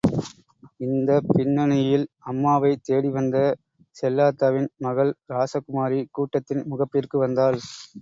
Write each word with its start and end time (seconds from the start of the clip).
இந்தப் 0.79 1.27
பின்னணியில், 1.31 2.05
அம்மாவை 2.23 2.79
தேடிவந்த 2.89 3.37
செல்லாத்தாவின் 3.95 4.69
மகள் 4.79 5.13
ராசகுமாரி, 5.29 6.01
கூட்டத்தின் 6.11 6.67
முகப்பிற்கு 6.67 7.17
வந்தாள். 7.19 7.59